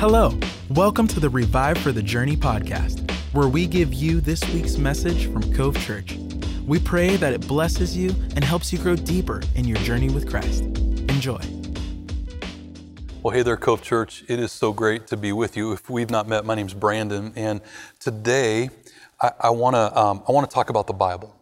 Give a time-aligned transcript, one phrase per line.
[0.00, 0.32] Hello,
[0.70, 5.30] welcome to the Revive for the Journey podcast, where we give you this week's message
[5.30, 6.16] from Cove Church.
[6.66, 10.26] We pray that it blesses you and helps you grow deeper in your journey with
[10.26, 10.62] Christ.
[10.62, 11.38] Enjoy.
[13.22, 14.24] Well, hey there, Cove Church.
[14.26, 15.72] It is so great to be with you.
[15.72, 17.60] If we've not met, my name's Brandon, and
[17.98, 18.70] today
[19.20, 21.36] I, I want to um, I want to talk about the Bible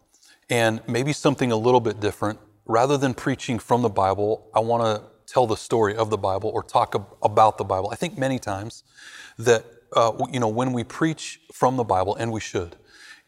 [0.49, 2.39] and maybe something a little bit different.
[2.65, 6.49] Rather than preaching from the Bible, I want to tell the story of the Bible
[6.49, 7.89] or talk ab- about the Bible.
[7.91, 8.83] I think many times
[9.37, 9.65] that
[9.95, 12.75] uh, you know when we preach from the Bible, and we should,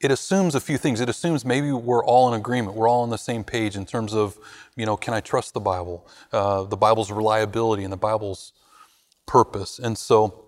[0.02, 1.02] it assumes a few things.
[1.02, 4.14] It assumes maybe we're all in agreement, we're all on the same page in terms
[4.14, 4.38] of
[4.76, 8.54] you know, can I trust the Bible, uh, the Bible's reliability, and the Bible's
[9.26, 9.80] purpose.
[9.80, 10.46] And so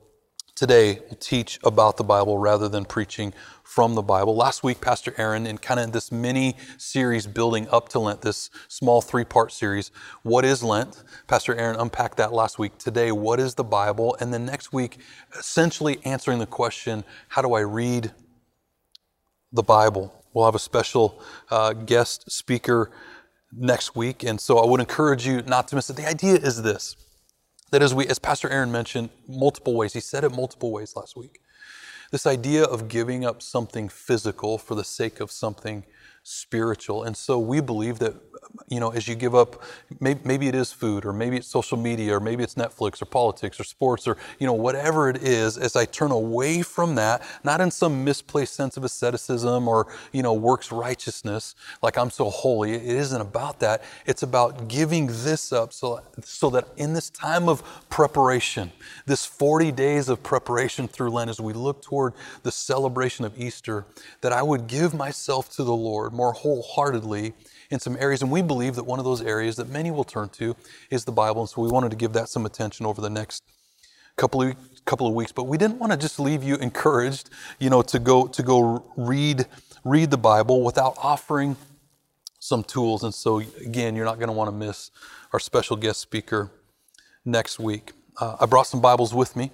[0.56, 4.36] today we'll teach about the Bible rather than preaching from the Bible.
[4.36, 8.50] Last week, Pastor Aaron, in kind of this mini series building up to Lent, this
[8.68, 11.04] small three part series, What is Lent?
[11.28, 12.78] Pastor Aaron unpacked that last week.
[12.78, 14.16] Today, what is the Bible?
[14.20, 15.00] And then next week,
[15.38, 18.12] essentially answering the question, How do I read
[19.52, 20.14] the Bible?
[20.34, 22.92] We'll have a special uh, guest speaker
[23.52, 24.24] next week.
[24.24, 25.96] And so I would encourage you not to miss it.
[25.96, 26.96] The idea is this
[27.74, 31.18] that as we, as Pastor Aaron mentioned multiple ways, he said it multiple ways last
[31.18, 31.42] week.
[32.12, 35.84] This idea of giving up something physical for the sake of something
[36.24, 37.04] spiritual.
[37.04, 38.16] And so we believe that,
[38.68, 39.62] you know, as you give up,
[40.00, 43.06] maybe, maybe, it is food, or maybe it's social media, or maybe it's Netflix, or
[43.06, 47.24] politics, or sports, or, you know, whatever it is, as I turn away from that,
[47.44, 52.30] not in some misplaced sense of asceticism or, you know, works righteousness, like I'm so
[52.30, 52.74] holy.
[52.74, 53.84] It isn't about that.
[54.06, 58.72] It's about giving this up so, so that in this time of preparation,
[59.06, 63.86] this 40 days of preparation through Lent, as we look toward the celebration of Easter,
[64.22, 67.34] that I would give myself to the Lord more wholeheartedly
[67.70, 68.22] in some areas.
[68.22, 70.56] And we believe that one of those areas that many will turn to
[70.90, 71.42] is the Bible.
[71.42, 73.44] And so we wanted to give that some attention over the next
[74.16, 74.56] couple of
[74.86, 75.32] couple of weeks.
[75.32, 78.86] But we didn't want to just leave you encouraged, you know, to go to go
[78.96, 79.46] read
[79.84, 81.56] read the Bible without offering
[82.40, 83.04] some tools.
[83.04, 84.92] And so again, you're not going to want to miss
[85.32, 86.52] our special guest speaker
[87.26, 87.94] next week.
[88.20, 89.52] Uh, I brought some Bibles with me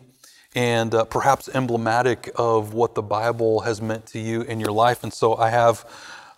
[0.55, 5.03] and uh, perhaps emblematic of what the Bible has meant to you in your life.
[5.03, 5.85] And so I have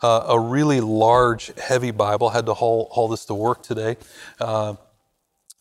[0.02, 2.30] uh, a really large, heavy Bible.
[2.30, 3.98] Had to haul, haul this to work today.
[4.40, 4.76] Uh,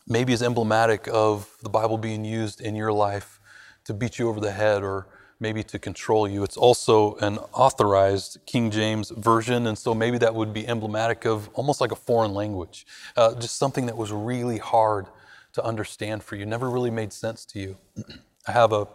[0.07, 3.39] maybe is emblematic of the Bible being used in your life
[3.85, 5.07] to beat you over the head or
[5.39, 6.43] maybe to control you.
[6.43, 11.49] It's also an authorized King James version, and so maybe that would be emblematic of
[11.53, 12.85] almost like a foreign language,
[13.17, 15.07] uh, just something that was really hard
[15.53, 17.77] to understand for you, never really made sense to you.
[18.47, 18.87] I have a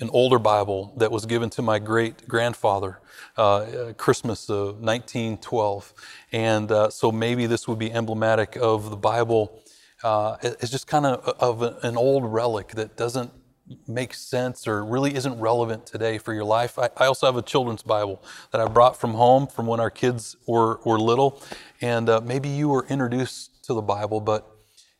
[0.00, 3.00] an older Bible that was given to my great grandfather,
[3.36, 5.92] uh, Christmas of 1912.
[6.32, 9.60] And uh, so maybe this would be emblematic of the Bible.
[10.02, 13.32] Uh, it's just kind of of an old relic that doesn't
[13.86, 16.78] make sense or really isn't relevant today for your life.
[16.78, 19.90] I, I, also have a children's Bible that I brought from home from when our
[19.90, 21.42] kids were, were little.
[21.80, 24.48] And uh, maybe you were introduced to the Bible, but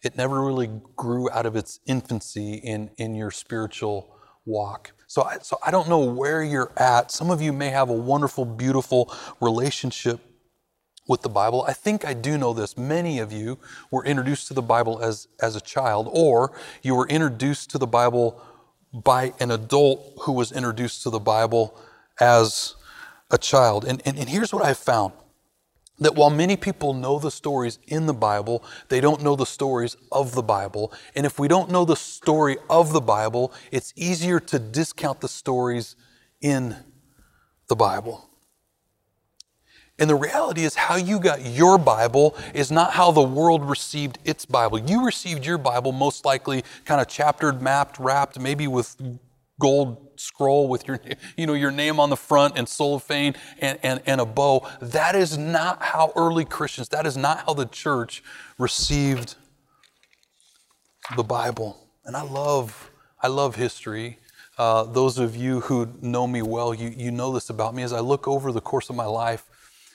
[0.02, 4.17] it never really grew out of its infancy in, in your spiritual
[4.48, 4.92] walk.
[5.06, 7.10] So I, so I don't know where you're at.
[7.12, 10.20] Some of you may have a wonderful, beautiful relationship
[11.06, 11.64] with the Bible.
[11.66, 12.76] I think I do know this.
[12.76, 13.58] Many of you
[13.90, 17.86] were introduced to the Bible as, as a child, or you were introduced to the
[17.86, 18.40] Bible
[18.92, 21.78] by an adult who was introduced to the Bible
[22.20, 22.74] as
[23.30, 23.84] a child.
[23.84, 25.12] And, and, and here's what I've found
[26.00, 29.96] that while many people know the stories in the Bible, they don't know the stories
[30.12, 30.92] of the Bible.
[31.14, 35.28] And if we don't know the story of the Bible, it's easier to discount the
[35.28, 35.96] stories
[36.40, 36.76] in
[37.68, 38.28] the Bible.
[39.98, 44.18] And the reality is, how you got your Bible is not how the world received
[44.24, 44.78] its Bible.
[44.78, 48.96] You received your Bible most likely kind of chaptered, mapped, wrapped, maybe with
[49.60, 51.00] gold scroll with your,
[51.36, 54.68] you know, your name on the front and cellophane and, and, and a bow.
[54.80, 58.22] That is not how early Christians, that is not how the church
[58.58, 59.36] received
[61.16, 61.88] the Bible.
[62.04, 62.90] And I love,
[63.22, 64.18] I love history.
[64.56, 67.82] Uh, those of you who know me well, you, you know this about me.
[67.82, 69.44] As I look over the course of my life,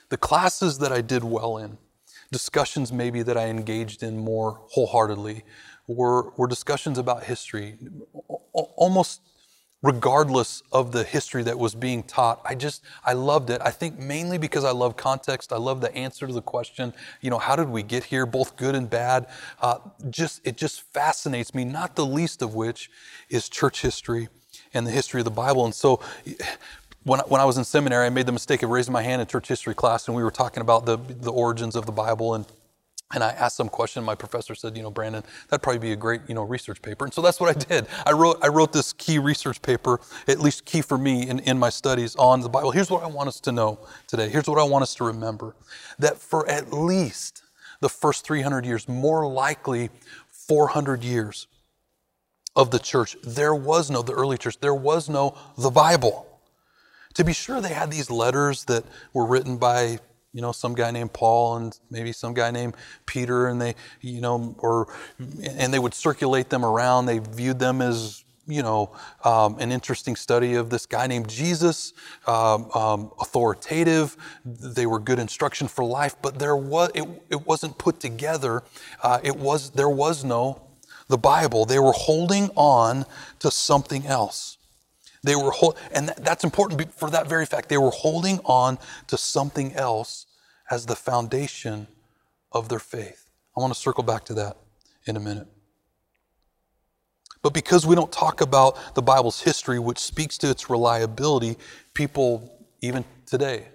[0.10, 1.78] the classes that I did well in,
[2.32, 5.44] discussions maybe that I engaged in more wholeheartedly,
[5.88, 7.78] were, were discussions about history,
[8.54, 9.22] almost
[9.84, 12.42] regardless of the history that was being taught.
[12.46, 13.62] I just, I loved it.
[13.62, 15.52] I think mainly because I love context.
[15.52, 18.56] I love the answer to the question, you know, how did we get here, both
[18.56, 19.28] good and bad?
[19.62, 22.90] Uh, just, it just fascinates me, not the least of which
[23.30, 24.30] is church history
[24.74, 25.66] and the history of the Bible.
[25.66, 26.00] And so,
[27.04, 29.28] when, when I was in seminary, I made the mistake of raising my hand in
[29.28, 32.46] church history class, and we were talking about the, the origins of the Bible and
[33.14, 34.04] and I asked some question.
[34.04, 37.06] My professor said, you know, Brandon, that'd probably be a great, you know, research paper.
[37.06, 37.88] And so that's what I did.
[38.06, 41.58] I wrote, I wrote this key research paper, at least key for me in, in
[41.58, 42.72] my studies on the Bible.
[42.72, 44.30] Here's what I want us to know today.
[44.30, 45.56] Here's what I want us to remember.
[46.00, 47.44] That for at least
[47.82, 49.90] the first 300 years, more likely
[50.30, 51.48] 400 years
[52.56, 56.28] of the church, there was no, the early church, there was no the Bible.
[57.16, 58.84] To be sure, they had these letters that
[59.14, 60.00] were written by
[60.34, 62.76] you know, some guy named Paul and maybe some guy named
[63.06, 67.06] Peter, and they, you know, or, and they would circulate them around.
[67.06, 68.92] They viewed them as, you know,
[69.24, 71.94] um, an interesting study of this guy named Jesus,
[72.28, 74.18] um, um, authoritative.
[74.44, 78.64] They were good instruction for life, but there was, it, it wasn't put together.
[79.02, 80.62] Uh, it was, there was no,
[81.08, 81.66] the Bible.
[81.66, 83.06] They were holding on
[83.40, 84.58] to something else.
[85.24, 87.70] They were, hold, and that's important for that very fact.
[87.70, 88.78] They were holding on
[89.08, 90.26] to something else
[90.70, 91.88] as the foundation
[92.52, 93.30] of their faith.
[93.56, 94.58] I want to circle back to that
[95.06, 95.48] in a minute.
[97.42, 101.58] But because we don't talk about the Bible's history, which speaks to its reliability,
[101.94, 103.68] people, even today,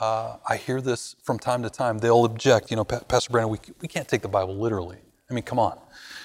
[0.00, 1.98] uh, I hear this from time to time.
[1.98, 4.96] They'll object, you know, Pastor Brandon, we, we can't take the Bible literally.
[5.30, 5.78] I mean, come on.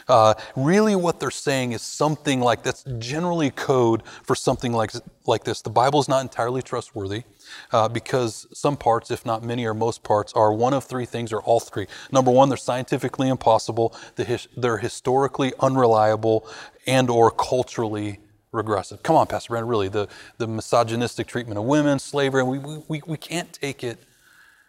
[0.07, 4.92] Uh, really, what they're saying is something like that's generally code for something like,
[5.25, 5.62] like this.
[5.62, 7.24] The Bible is not entirely trustworthy
[7.72, 11.34] uh, because some parts, if not many or most parts, are one of three things
[11.34, 11.88] or all three.
[12.12, 16.48] Number one, they're scientifically impossible, they're historically unreliable,
[16.86, 18.19] and or culturally
[18.52, 19.02] regressive.
[19.04, 20.07] Come on, Pastor Brandon, really, the,
[20.38, 23.98] the misogynistic treatment of women, slavery, we, we, we can't take it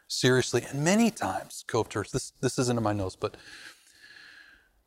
[0.08, 0.64] seriously.
[0.70, 3.36] And many times, Cove Church, this, this isn't in my notes, but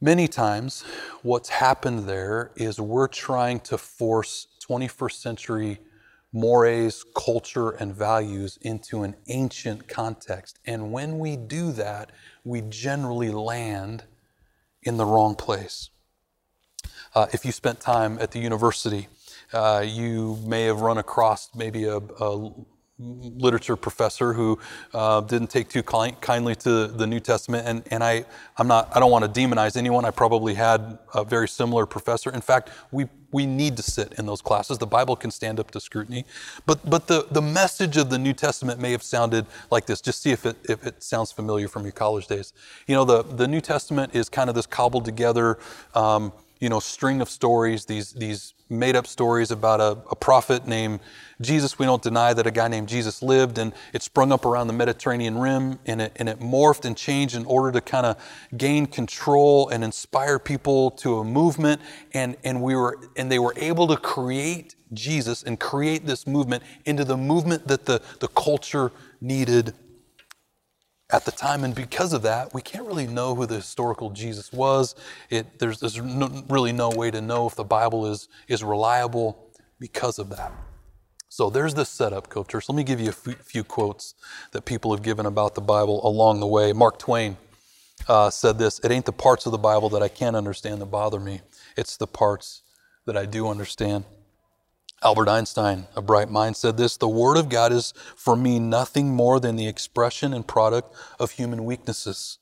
[0.02, 0.86] Many times,
[1.24, 5.80] what's happened there is we're trying to force 21st century
[6.32, 10.58] mores, culture, and values into an ancient context.
[10.66, 12.14] And when we do that,
[12.46, 14.06] we generally land
[14.84, 15.90] in the wrong place.
[17.14, 19.10] Uh, if you spent time at the university,
[19.52, 22.52] uh, you may have run across maybe a, a
[23.00, 24.60] literature professor who
[24.94, 28.26] uh, didn't take too kindly to the New Testament, and, and I,
[28.58, 30.04] I'm not, I don't want to demonize anyone.
[30.04, 32.30] I probably had a very similar professor.
[32.30, 34.78] In fact, we, we need to sit in those classes.
[34.78, 36.26] The Bible can stand up to scrutiny.
[36.66, 40.02] But, but the, the message of the New Testament may have sounded like this.
[40.02, 42.54] Just see if it, if it sounds familiar from your college days.
[42.88, 45.58] You know, the, the New Testament is kind of this cobbled together,
[45.96, 50.68] um, you know, string of stories, these, these made up stories about a, a, prophet
[50.68, 51.00] named
[51.42, 51.80] Jesus.
[51.80, 54.74] We don't deny that a guy named Jesus lived, and it sprung up around the
[54.74, 58.18] Mediterranean rim, and it, and it morphed and changed in order to kind of
[58.56, 61.82] gain control and inspire people to a movement.
[62.14, 66.64] And, and, we were, and they were able to create Jesus and create this movement
[66.86, 68.92] into the movement that the, the culture
[69.22, 69.74] needed
[71.12, 71.64] at the time.
[71.64, 74.96] And because of that, we can't really know who the historical Jesus was.
[75.30, 79.50] It, there's, there's no, really no way to know if the Bible is, is reliable
[79.80, 80.52] because of that.
[81.30, 82.68] So there's this setup, Cove Church.
[82.68, 84.16] Let me give you a few, few quotes
[84.52, 86.74] that people have given about the Bible along the way.
[86.74, 87.38] Mark Twain
[88.08, 90.88] uh, said this It ain't the parts of the Bible that I can't understand that
[90.88, 91.42] bother me,
[91.78, 92.64] it's the parts
[93.06, 94.06] that I do understand.
[95.02, 99.16] Albert Einstein, a bright mind, said this The Word of God is for me nothing
[99.16, 102.38] more than the expression and product of human weaknesses.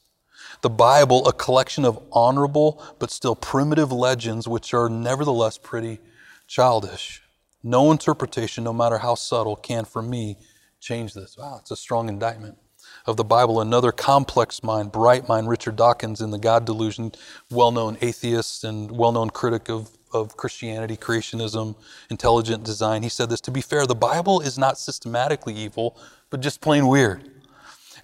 [0.62, 6.00] The Bible, a collection of honorable but still primitive legends, which are nevertheless pretty
[6.48, 7.22] childish.
[7.62, 10.38] No interpretation, no matter how subtle, can for me
[10.80, 11.38] change this.
[11.38, 12.58] Wow, it's a strong indictment
[13.06, 13.62] of the Bible.
[13.62, 17.12] Another complex mind, bright mind, Richard Dawkins in The God Delusion,
[17.52, 21.76] well known atheist and well known critic of of Christianity, creationism,
[22.10, 23.04] intelligent design.
[23.04, 25.98] He said this To be fair, the Bible is not systematically evil,
[26.30, 27.24] but just plain weird.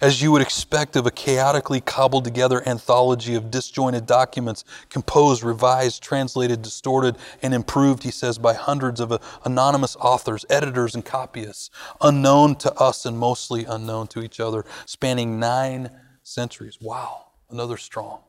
[0.00, 6.02] As you would expect of a chaotically cobbled together anthology of disjointed documents, composed, revised,
[6.02, 11.70] translated, distorted, and improved, he says, by hundreds of uh, anonymous authors, editors, and copyists,
[12.00, 15.90] unknown to us and mostly unknown to each other, spanning nine
[16.22, 16.78] centuries.
[16.80, 18.20] Wow, another strong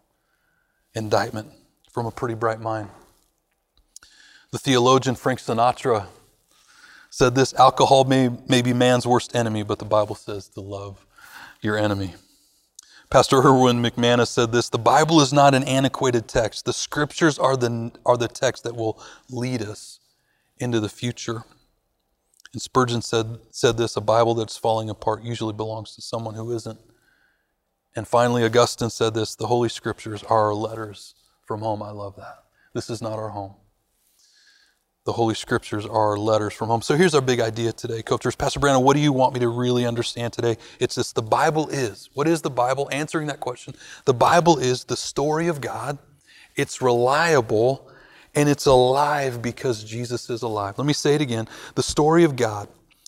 [0.93, 1.51] indictment
[1.91, 2.89] from a pretty bright mind.
[4.55, 6.05] The theologian Frank Sinatra
[7.09, 11.05] said this alcohol may, may be man's worst enemy, but the Bible says to love
[11.59, 12.15] your enemy.
[13.09, 16.63] Pastor Erwin McManus said this The Bible is not an antiquated text.
[16.63, 18.97] The scriptures are the, are the text that will
[19.29, 19.99] lead us
[20.57, 21.43] into the future.
[22.53, 26.55] And Spurgeon said, said this A Bible that's falling apart usually belongs to someone who
[26.55, 26.79] isn't.
[27.93, 31.83] And finally, Augustine said this The Holy Scriptures are our letters from home.
[31.83, 32.45] I love that.
[32.73, 33.55] This is not our home.
[35.05, 36.81] The Holy Scriptures are letters from home.
[36.81, 38.37] So here's our big idea today, Church.
[38.37, 40.57] Pastor Brandon, what do you want me to really understand today?
[40.79, 42.09] It's this the Bible is.
[42.15, 42.89] What is the Bible?
[42.91, 43.75] Answering that question.
[44.05, 45.99] The Bible is the story of God,
[46.55, 47.87] it's reliable,
[48.33, 50.77] and it's alive because Jesus is alive.
[50.77, 51.47] Let me say it again.
[51.75, 52.67] The story of God.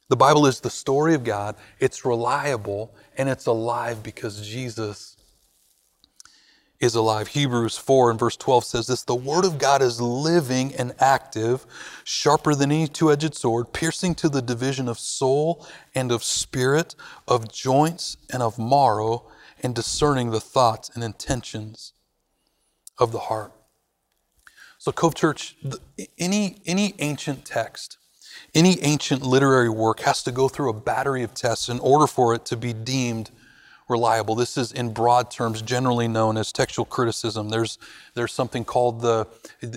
[0.09, 5.16] The Bible is the story of God, it's reliable, and it's alive because Jesus
[6.79, 7.29] is alive.
[7.29, 11.65] Hebrews 4 and verse 12 says this The word of God is living and active,
[12.03, 15.65] sharper than any two edged sword, piercing to the division of soul
[15.96, 16.96] and of spirit,
[17.27, 19.25] of joints and of marrow,
[19.63, 21.93] and discerning the thoughts and intentions
[23.00, 23.51] of the heart.
[24.77, 25.55] So, Cove Church,
[26.19, 27.98] any, any ancient text,
[28.53, 32.36] any ancient literary work has to go through a battery of tests in order for
[32.36, 33.31] it to be deemed
[33.89, 34.36] reliable.
[34.36, 37.50] This is, in broad terms, generally known as textual criticism.
[37.50, 37.77] There's,
[38.15, 39.27] there's something called the,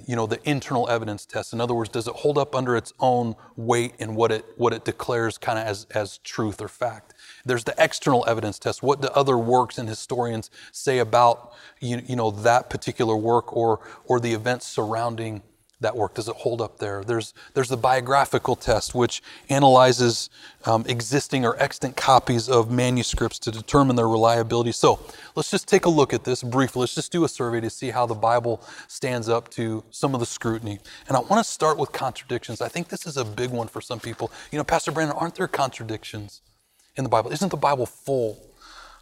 [0.07, 1.53] you know, the internal evidence test.
[1.53, 4.73] In other words, does it hold up under its own weight in what it, what
[4.73, 7.15] it declares kind of as, as truth or fact?
[7.45, 8.83] There's the external evidence test.
[8.83, 13.81] What do other works and historians say about, you, you know, that particular work or,
[14.05, 15.43] or the events surrounding
[15.81, 16.15] that work?
[16.15, 17.03] Does it hold up there?
[17.03, 20.31] There's, there's the biographical test, which analyzes
[20.67, 24.73] um, existing or extant copies of manuscripts to determine their reliability.
[24.73, 25.01] So
[25.35, 26.81] let's just take a look at this briefly.
[26.81, 30.21] Let's just do a survey to see how the Bible stands up to some of
[30.21, 30.79] the scrutiny.
[31.09, 32.61] And I want to start with contradictions.
[32.61, 34.31] I think this is a big one for some people.
[34.53, 36.43] You know, Pastor Brandon, aren't there contradictions
[36.97, 37.33] in the Bible?
[37.33, 38.39] Isn't the Bible full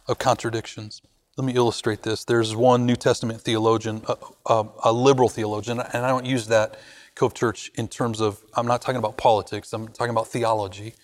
[0.07, 1.01] of contradictions?
[1.39, 2.25] Let me illustrate this.
[2.25, 6.77] There's one New Testament theologian, a, a, a, liberal theologian, and I don't use that
[7.15, 10.95] Cove Church in terms of, I'm not talking about politics, I'm talking about theology.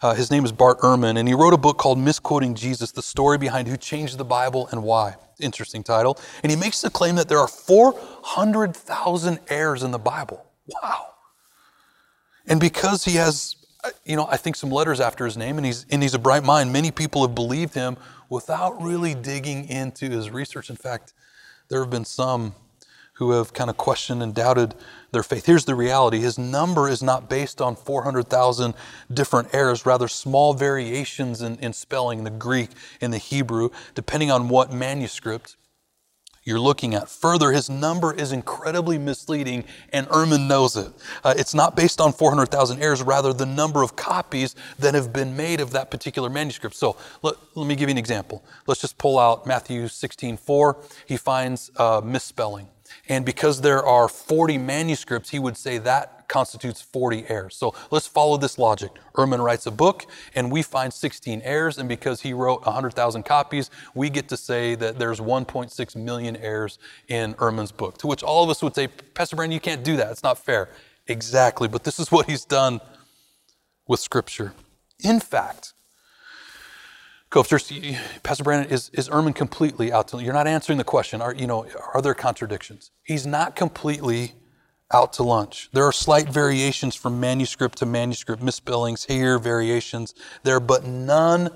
[0.00, 3.02] Uh, his name is Bart Ehrman, and he wrote a book called Misquoting Jesus The
[3.02, 5.16] Story Behind Who Changed the Bible and Why.
[5.40, 6.16] Interesting title.
[6.44, 10.46] And he makes the claim that there are 400,000 errors in the Bible.
[10.68, 11.14] Wow.
[12.46, 15.66] And because he has, uh, you know, I think some letters after his name, and
[15.66, 17.96] he's, and he's a bright mind, many people have believed him
[18.30, 20.70] without really digging into his research.
[20.70, 21.12] In fact,
[21.68, 22.54] there have been some
[23.14, 24.74] who have kind of questioned and doubted
[25.12, 25.44] their faith.
[25.44, 28.72] Here's the reality his number is not based on 400,000
[29.12, 32.70] different errors, rather, small variations in, in spelling, in the Greek
[33.02, 35.56] and the Hebrew, depending on what manuscript
[36.44, 37.08] you're looking at.
[37.08, 40.92] Further, his number is incredibly misleading, and Ehrman knows it.
[41.22, 45.36] Uh, it's not based on 400,000 errors, rather, the number of copies that have been
[45.36, 46.74] made of that particular manuscript.
[46.76, 48.42] So let, let me give you an example.
[48.66, 50.76] Let's just pull out Matthew 16 4.
[51.06, 52.68] He finds uh, misspelling.
[53.08, 57.56] And because there are 40 manuscripts, he would say that constitutes 40 errors.
[57.56, 58.92] So let's follow this logic.
[59.16, 63.68] Ehrman writes a book, and we find 16 errors, and because he wrote 100,000 copies,
[63.94, 66.78] we get to say that there's 1.6 million errors
[67.08, 67.98] in Ehrman's book.
[67.98, 70.10] To which all of us would say, Pastor Brandon, you can't do that.
[70.12, 70.68] It's not fair.
[71.08, 72.80] Exactly, but this is what he's done
[73.88, 74.52] with Scripture.
[75.02, 75.74] In fact,
[77.30, 77.72] Cove Church,
[78.24, 80.24] Pastor Brandon, is, is Ehrman completely out to, lunch?
[80.24, 81.22] you're not answering the question.
[81.22, 82.90] Are, you know, are there contradictions?
[83.04, 84.32] He's not completely
[84.92, 85.68] out to lunch.
[85.72, 91.50] There are slight variations from manuscript to manuscript, misspellings here, variations there, but none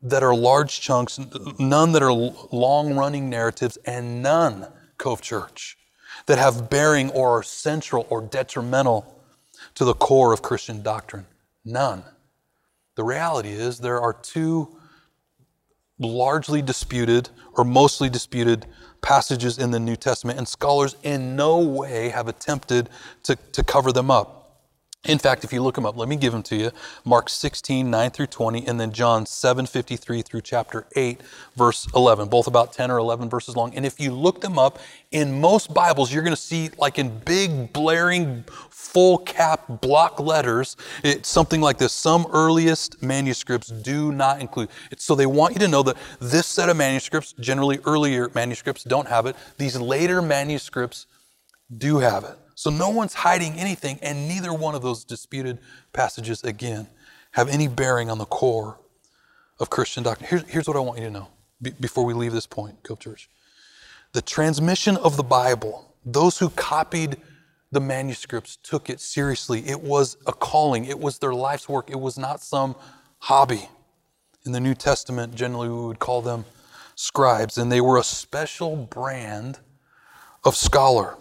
[0.00, 1.20] that are large chunks,
[1.58, 5.76] none that are long running narratives, and none, Cove Church,
[6.24, 9.22] that have bearing or are central or detrimental
[9.74, 11.26] to the core of Christian doctrine.
[11.62, 12.04] None.
[12.94, 14.79] The reality is there are two
[16.00, 18.66] largely disputed or mostly disputed
[19.02, 22.88] passages in the New Testament, and scholars in no way have attempted
[23.22, 24.39] to, to cover them up.
[25.06, 26.70] In fact, if you look them up, let me give them to you.
[27.06, 31.22] Mark 16, 9 through 20, and then John 7, 53 through chapter 8,
[31.56, 33.74] verse 11, both about 10 or 11 verses long.
[33.74, 34.78] And if you look them up,
[35.10, 40.76] in most Bibles, you're going to see, like in big, blaring, full cap block letters,
[41.02, 41.94] it's something like this.
[41.94, 45.00] Some earliest manuscripts do not include it.
[45.00, 49.08] So they want you to know that this set of manuscripts, generally earlier manuscripts, don't
[49.08, 49.34] have it.
[49.56, 51.06] These later manuscripts
[51.74, 52.36] do have it.
[52.60, 55.60] So no one's hiding anything, and neither one of those disputed
[55.94, 56.88] passages, again,
[57.30, 58.78] have any bearing on the core
[59.58, 60.28] of Christian doctrine.
[60.28, 61.28] Here's, here's what I want you to know
[61.80, 63.30] before we leave this point, Cove Church.
[64.12, 67.16] The transmission of the Bible, those who copied
[67.72, 69.66] the manuscripts took it seriously.
[69.66, 72.76] It was a calling, it was their life's work, it was not some
[73.20, 73.70] hobby.
[74.44, 76.44] In the New Testament, generally we would call them
[76.94, 79.60] scribes, and they were a special brand
[80.44, 81.16] of scholar.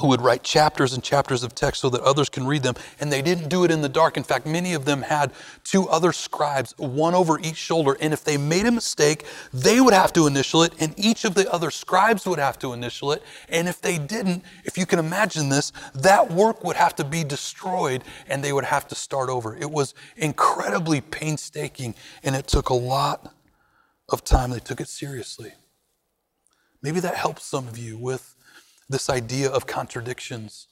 [0.00, 2.74] Who would write chapters and chapters of text so that others can read them.
[3.00, 4.16] And they didn't do it in the dark.
[4.16, 5.32] In fact, many of them had
[5.64, 7.96] two other scribes, one over each shoulder.
[8.00, 11.34] And if they made a mistake, they would have to initial it, and each of
[11.34, 13.22] the other scribes would have to initial it.
[13.48, 17.24] And if they didn't, if you can imagine this, that work would have to be
[17.24, 19.56] destroyed and they would have to start over.
[19.56, 23.34] It was incredibly painstaking and it took a lot
[24.08, 24.50] of time.
[24.50, 25.52] They took it seriously.
[26.82, 28.36] Maybe that helps some of you with
[28.88, 30.66] this idea of contradictions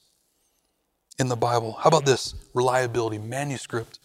[1.19, 1.73] in the Bible.
[1.73, 2.35] How about this?
[2.53, 3.99] Reliability, manuscript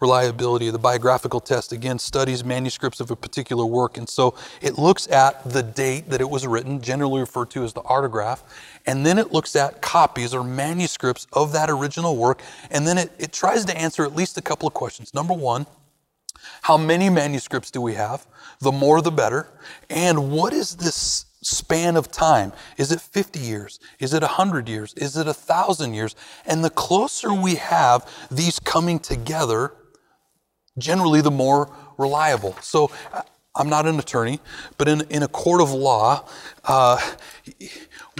[0.00, 0.70] reliability.
[0.70, 3.96] The biographical test, again, studies manuscripts of a particular work.
[3.96, 7.72] And so it looks at the date that it was written, generally referred to as
[7.72, 8.42] the autograph.
[8.86, 12.40] And then it looks at copies or manuscripts of that original work.
[12.70, 15.14] And then it, it tries to answer at least a couple of questions.
[15.14, 15.66] Number one,
[16.62, 18.26] how many manuscripts do we have?
[18.60, 19.48] The more, the better.
[19.90, 22.52] And what is this span of time?
[22.76, 23.78] Is it 50 years?
[23.98, 24.94] Is it 100 years?
[24.94, 26.14] Is it 1,000 years?
[26.46, 29.72] And the closer we have these coming together,
[30.78, 32.56] generally the more reliable.
[32.60, 32.90] So
[33.54, 34.40] I'm not an attorney,
[34.76, 36.24] but in, in a court of law,
[36.64, 37.00] uh,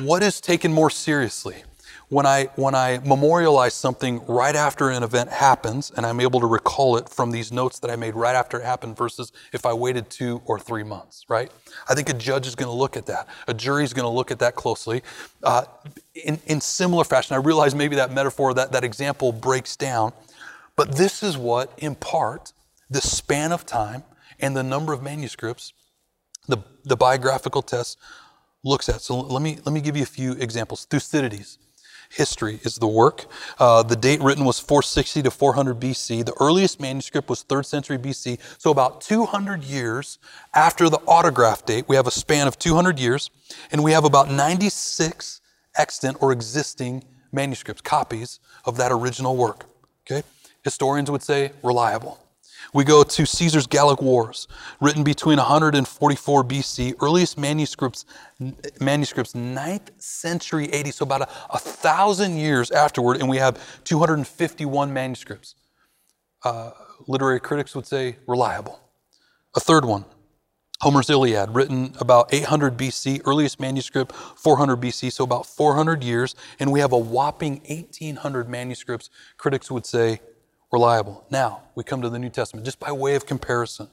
[0.00, 1.62] what is taken more seriously?
[2.08, 6.46] When I, when I memorialize something right after an event happens and I'm able to
[6.46, 9.74] recall it from these notes that I made right after it happened versus if I
[9.74, 11.50] waited two or three months, right?
[11.88, 13.28] I think a judge is going to look at that.
[13.46, 15.02] A jury is going to look at that closely.
[15.42, 15.64] Uh,
[16.14, 20.12] in, in similar fashion, I realize maybe that metaphor, that, that example breaks down,
[20.76, 22.54] but this is what, in part,
[22.88, 24.02] the span of time
[24.40, 25.74] and the number of manuscripts,
[26.46, 27.98] the, the biographical test
[28.64, 29.02] looks at.
[29.02, 30.86] So let me, let me give you a few examples.
[30.86, 31.58] Thucydides
[32.10, 33.26] history is the work.
[33.58, 36.24] Uh, the date written was 460 to 400 BC.
[36.24, 38.38] The earliest manuscript was 3rd century BC.
[38.58, 40.18] So about 200 years
[40.54, 43.30] after the autograph date, we have a span of 200 years,
[43.70, 45.40] and we have about 96
[45.76, 49.66] extant or existing manuscripts, copies of that original work.
[50.06, 50.26] Okay?
[50.64, 52.18] Historians would say reliable.
[52.74, 54.46] We go to Caesar's Gallic Wars,
[54.80, 58.04] written between 144 BC, earliest manuscripts,
[58.80, 64.92] manuscripts 9th century AD, so about a, a thousand years afterward, and we have 251
[64.92, 65.54] manuscripts.
[66.44, 66.72] Uh,
[67.06, 68.78] literary critics would say reliable.
[69.56, 70.04] A third one,
[70.82, 76.70] Homer's Iliad, written about 800 BC, earliest manuscript 400 BC, so about 400 years, and
[76.70, 79.08] we have a whopping 1,800 manuscripts,
[79.38, 80.20] critics would say
[80.72, 81.24] reliable.
[81.30, 83.88] Now, we come to the New Testament, just by way of comparison.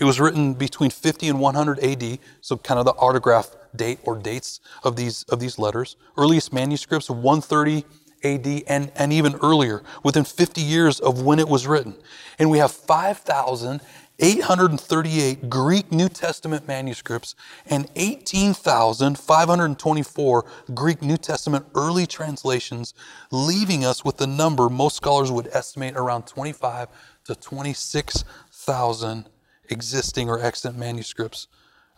[0.00, 4.16] It was written between 50 and 100 AD, so kind of the autograph date or
[4.16, 5.96] dates of these, of these letters.
[6.16, 7.84] Earliest manuscripts, 130
[8.24, 11.94] AD and, and even earlier, within 50 years of when it was written.
[12.38, 13.80] And we have 5,000
[14.20, 17.34] 838 Greek New Testament manuscripts
[17.66, 22.94] and 18,524 Greek New Testament early translations,
[23.32, 26.86] leaving us with the number most scholars would estimate around 25
[27.24, 29.28] to 26,000
[29.70, 31.48] existing or extant manuscripts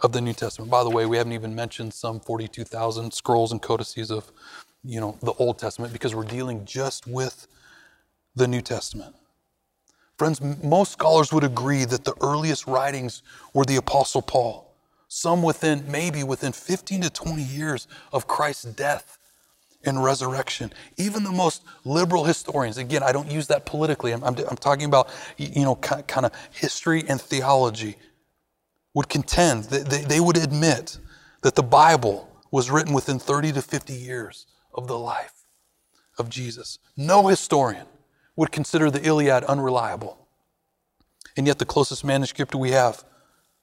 [0.01, 0.71] of the New Testament.
[0.71, 4.33] By the way, we haven't even mentioned some 42,000 scrolls and codices of,
[4.83, 7.47] you know, the Old Testament because we're dealing just with
[8.35, 9.15] the New Testament.
[10.17, 14.75] Friends, most scholars would agree that the earliest writings were the Apostle Paul,
[15.09, 19.19] some within, maybe within 15 to 20 years of Christ's death
[19.85, 20.73] and resurrection.
[20.97, 24.87] Even the most liberal historians, again, I don't use that politically, I'm, I'm, I'm talking
[24.87, 27.97] about, you know, kind of history and theology,
[28.95, 30.99] would contend, that they, they would admit
[31.43, 35.45] that the Bible was written within 30 to 50 years of the life
[36.17, 36.79] of Jesus.
[36.97, 37.87] No historian
[38.37, 40.19] would consider the Iliad unreliable.
[41.37, 43.05] And yet, the closest manuscript we have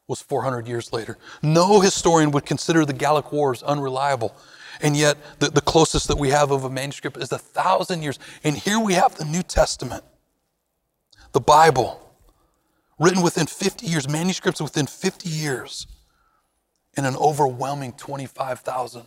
[0.08, 1.18] was 400 years later.
[1.42, 4.36] No historian would consider the Gallic Wars unreliable.
[4.82, 8.20] And yet, the, the closest that we have of a manuscript is a thousand years.
[8.44, 10.04] And here we have the New Testament,
[11.32, 12.00] the Bible,
[13.00, 15.88] written within 50 years, manuscripts within 50 years,
[16.96, 19.04] and an overwhelming 25,000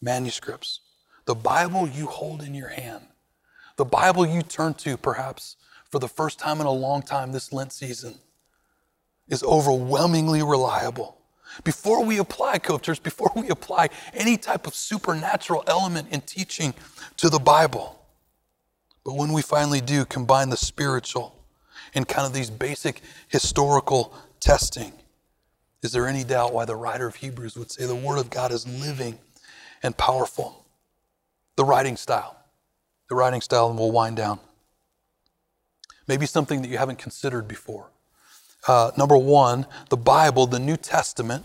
[0.00, 0.80] manuscripts.
[1.26, 3.04] The Bible you hold in your hand
[3.78, 5.56] the Bible you turn to, perhaps
[5.88, 8.16] for the first time in a long time this Lent season,
[9.28, 11.16] is overwhelmingly reliable.
[11.64, 16.74] Before we apply, Cove before we apply any type of supernatural element in teaching
[17.16, 18.04] to the Bible,
[19.04, 21.42] but when we finally do combine the spiritual
[21.94, 24.92] and kind of these basic historical testing,
[25.82, 28.50] is there any doubt why the writer of Hebrews would say the Word of God
[28.50, 29.18] is living
[29.84, 30.66] and powerful?
[31.54, 32.38] The writing style
[33.08, 34.38] the writing style, and we'll wind down.
[36.06, 37.90] Maybe something that you haven't considered before.
[38.66, 41.44] Uh, number one, the Bible, the New Testament,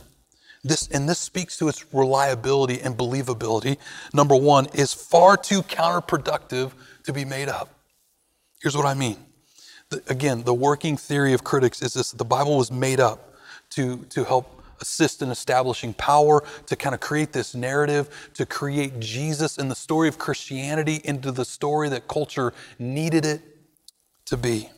[0.64, 3.78] this, and this speaks to its reliability and believability,
[4.14, 6.72] number one, is far too counterproductive
[7.04, 7.70] to be made up.
[8.62, 9.18] Here's what I mean.
[9.90, 13.36] The, again, the working theory of critics is this the Bible was made up
[13.72, 19.00] to, to help assist in establishing power, to kind of create this narrative, to create
[19.00, 23.42] Jesus and the story of Christianity into the story that culture needed it
[24.26, 24.70] to be.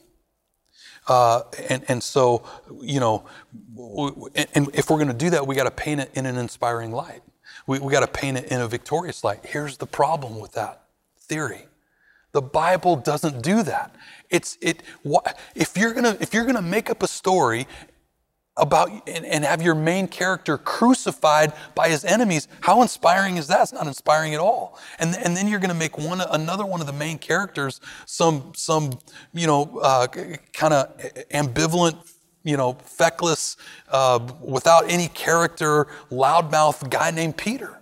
[1.07, 2.43] Uh, and, and so,
[2.81, 3.25] you know,
[4.55, 6.91] and if we're going to do that, we got to paint it in an inspiring
[6.91, 7.21] light.
[7.67, 9.45] We, we got to paint it in a victorious light.
[9.45, 10.83] Here's the problem with that
[11.19, 11.67] theory.
[12.31, 13.95] The Bible doesn't do that.
[14.29, 14.83] It's it.
[15.55, 17.65] If you're gonna if you're gonna make up a story
[18.57, 23.63] about and, and, have your main character crucified by his enemies how inspiring is that?
[23.63, 24.79] It's not inspiring at all.
[24.97, 28.53] And, and then you're going to make one another one of the main characters some
[28.55, 28.99] some
[29.33, 30.07] you know uh,
[30.53, 30.97] kind of
[31.33, 31.97] ambivalent
[32.43, 33.57] you know feckless
[33.89, 37.75] uh, without any character loudmouth guy named peter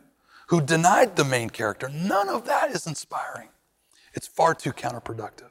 [0.47, 1.89] who denied the main character.
[1.89, 3.49] None of that is inspiring.
[4.13, 5.49] It's far too counterproductive.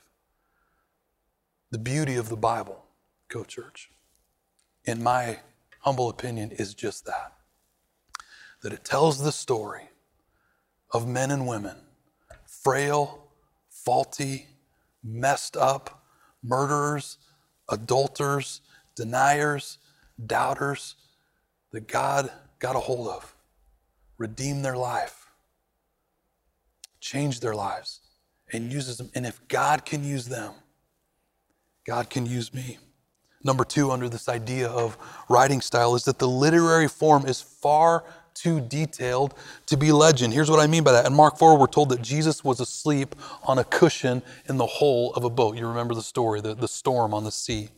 [1.70, 2.85] The beauty of the bible.
[3.28, 3.91] Cove church
[4.84, 5.40] in my
[5.80, 7.32] humble opinion, is just that
[8.62, 9.88] that it tells the story
[10.92, 11.76] of men and women,
[12.46, 13.26] frail,
[13.68, 14.46] faulty,
[15.02, 16.04] messed up,
[16.42, 17.18] murderers,
[17.68, 18.60] adulterers,
[18.94, 19.78] deniers,
[20.24, 20.94] doubters,
[21.72, 23.34] that God got a hold of,
[24.16, 25.26] redeemed their life,
[27.00, 28.00] changed their lives,
[28.52, 29.10] and uses them.
[29.14, 30.52] And if God can use them,
[31.84, 32.78] God can use me.
[33.44, 34.96] Number two, under this idea of
[35.28, 39.35] writing style, is that the literary form is far too detailed
[39.66, 40.33] to be legend.
[40.33, 41.07] Here's what I mean by that.
[41.07, 45.12] In Mark 4, we're told that Jesus was asleep on a cushion in the hull
[45.14, 45.57] of a boat.
[45.57, 47.68] You remember the story, the, the storm on the sea.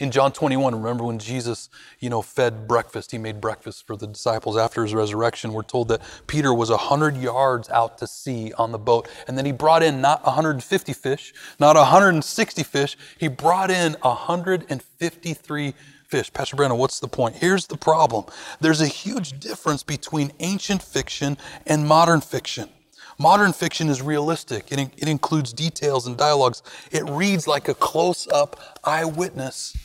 [0.00, 1.68] In John 21, remember when Jesus,
[2.00, 5.52] you know, fed breakfast, he made breakfast for the disciples after his resurrection.
[5.52, 9.08] We're told that Peter was 100 yards out to sea on the boat.
[9.26, 15.74] And then he brought in not 150 fish, not 160 fish, he brought in 153
[16.06, 16.32] fish.
[16.32, 17.36] Pastor Brandon, what's the point?
[17.36, 18.24] Here's the problem
[18.60, 22.70] there's a huge difference between ancient fiction and modern fiction.
[23.18, 24.70] Modern fiction is realistic.
[24.70, 26.62] It, it includes details and dialogues.
[26.92, 29.76] It reads like a close up eyewitness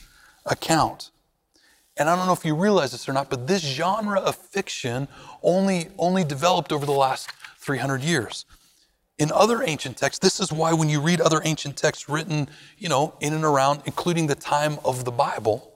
[0.46, 1.10] account.
[1.96, 5.08] And I don't know if you realize this or not, but this genre of fiction
[5.42, 8.44] only, only developed over the last 300 years.
[9.18, 12.88] In other ancient texts, this is why when you read other ancient texts written, you
[12.88, 15.73] know, in and around, including the time of the Bible,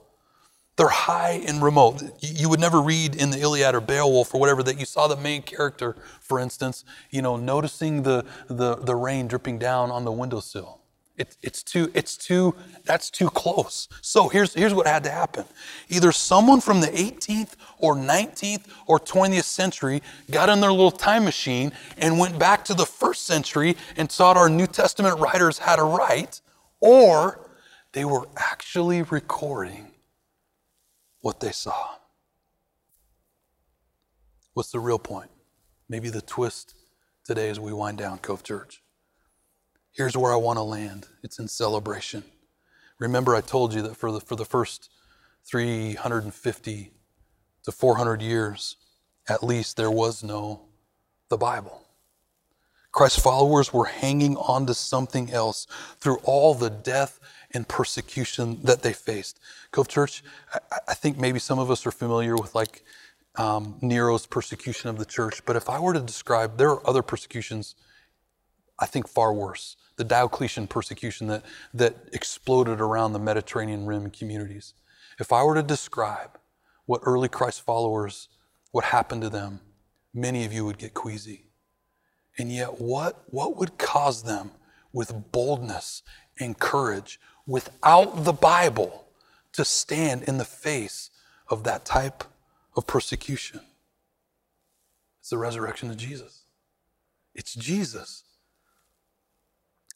[0.79, 2.01] they're high and remote.
[2.21, 5.17] You would never read in the Iliad or Beowulf or whatever that you saw the
[5.17, 10.11] main character, for instance, you know, noticing the, the, the rain dripping down on the
[10.13, 10.79] windowsill.
[11.17, 13.89] It, it's too, it's too, that's too close.
[13.99, 15.43] So here's, here's what had to happen.
[15.89, 21.25] Either someone from the 18th or 19th or 20th century got in their little time
[21.25, 25.77] machine and went back to the first century and thought our New Testament writers had
[25.77, 26.39] a right,
[26.79, 27.49] or
[27.91, 29.89] they were actually recording
[31.21, 31.95] what they saw.
[34.53, 35.29] What's the real point?
[35.87, 36.75] Maybe the twist
[37.23, 38.81] today as we wind down Cove Church.
[39.91, 42.23] Here's where I want to land it's in celebration.
[42.99, 44.89] Remember, I told you that for the, for the first
[45.45, 46.91] 350
[47.63, 48.75] to 400 years,
[49.27, 50.61] at least, there was no
[51.29, 51.85] the Bible.
[52.91, 55.67] Christ's followers were hanging on to something else
[55.99, 57.19] through all the death
[57.53, 59.39] and persecution that they faced.
[59.71, 60.59] Cove Church, I,
[60.89, 62.83] I think maybe some of us are familiar with like
[63.35, 67.01] um, Nero's persecution of the church, but if I were to describe, there are other
[67.01, 67.75] persecutions,
[68.77, 69.77] I think far worse.
[69.95, 74.73] The Diocletian persecution that, that exploded around the Mediterranean Rim communities.
[75.19, 76.37] If I were to describe
[76.85, 78.29] what early Christ followers,
[78.71, 79.59] what happened to them,
[80.13, 81.45] many of you would get queasy.
[82.37, 84.51] And yet, what, what would cause them
[84.93, 86.03] with boldness
[86.39, 89.05] and courage without the Bible
[89.53, 91.09] to stand in the face
[91.49, 92.23] of that type
[92.77, 93.59] of persecution.
[95.19, 96.43] It's the resurrection of Jesus.
[97.33, 98.23] It's Jesus.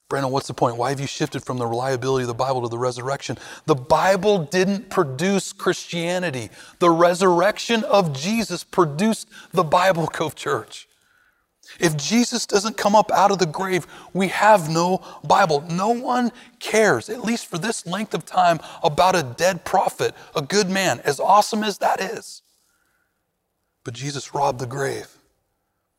[0.09, 0.77] Brandon, what's the point?
[0.77, 3.37] Why have you shifted from the reliability of the Bible to the resurrection?
[3.65, 6.49] The Bible didn't produce Christianity.
[6.79, 10.87] The resurrection of Jesus produced the Bible Cove Church.
[11.80, 15.62] If Jesus doesn't come up out of the grave, we have no Bible.
[15.69, 20.41] No one cares, at least for this length of time, about a dead prophet, a
[20.41, 22.41] good man, as awesome as that is.
[23.84, 25.08] But Jesus robbed the grave.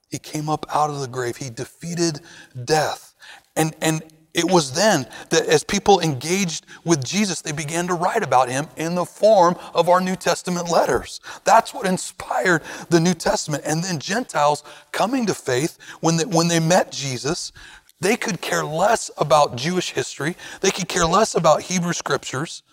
[0.08, 1.38] He came up out of the grave.
[1.38, 2.20] He defeated
[2.64, 3.14] death.
[3.56, 4.02] And, and
[4.34, 8.66] It was then that as people engaged with Jesus, they began to write about him
[8.76, 11.20] in the form of our New Testament letters.
[11.44, 13.62] That's what inspired the New Testament.
[13.64, 17.52] And then Gentiles coming to faith, when they, when they met Jesus,
[18.00, 22.64] they could care less about Jewish history, they could care less about Hebrew scriptures.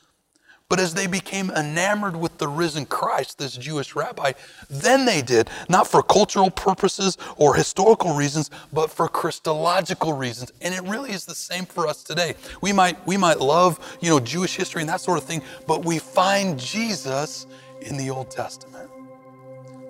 [0.71, 4.31] But as they became enamored with the risen Christ, this Jewish rabbi,
[4.69, 10.53] then they did, not for cultural purposes or historical reasons, but for Christological reasons.
[10.62, 12.36] And it really is the same for us today.
[12.62, 15.84] We might, we might love, you know, Jewish history and that sort of thing, but
[15.84, 17.47] we find Jesus
[17.81, 18.89] in the Old Testament.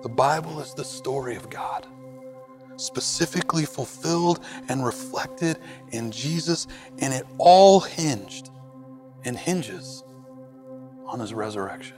[0.02, 1.86] The Bible is the story of God,
[2.74, 5.60] specifically fulfilled and reflected
[5.92, 6.66] in Jesus,
[6.98, 8.50] and it all hinged
[9.24, 10.02] and hinges
[11.12, 11.96] on his resurrection.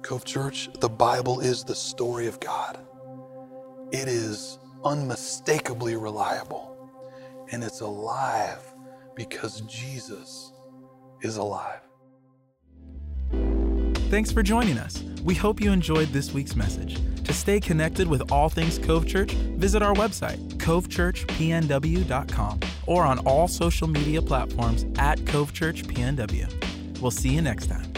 [0.00, 2.78] Cove Church, the Bible is the story of God.
[3.92, 6.90] It is unmistakably reliable,
[7.50, 8.72] and it's alive
[9.14, 10.54] because Jesus
[11.20, 11.80] is alive.
[14.08, 15.02] Thanks for joining us.
[15.22, 16.98] We hope you enjoyed this week's message.
[17.24, 23.46] To stay connected with all things Cove Church, visit our website, covechurchpnw.com, or on all
[23.46, 27.00] social media platforms at Cove Church PNW.
[27.00, 27.92] We'll see you next time.